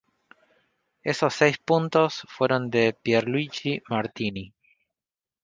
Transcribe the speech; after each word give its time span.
Esos 1.03 1.35
seis 1.35 1.59
puntos 1.59 2.23
fueron 2.27 2.71
de 2.71 2.97
Pierluigi 3.03 3.83
Martini. 3.87 4.51